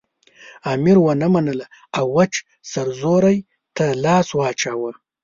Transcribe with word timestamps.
امیر 0.73 0.97
ونه 1.01 1.27
منله 1.33 1.65
او 1.97 2.05
وچ 2.17 2.33
سرزوری 2.71 3.37
ته 3.75 3.85
لاس 4.03 4.27
واچاوه. 4.37 4.91